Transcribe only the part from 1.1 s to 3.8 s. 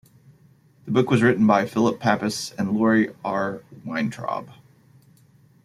was written by Phillip Papas and Lori R.